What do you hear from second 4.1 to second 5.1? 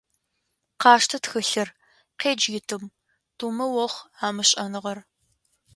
а мышӏэныгъэр.